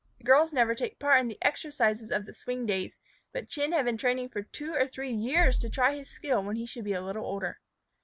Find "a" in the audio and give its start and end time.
6.93-7.01